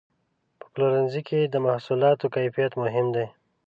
[0.59, 3.27] په پلورنځي کې د محصولاتو کیفیت مهم دی.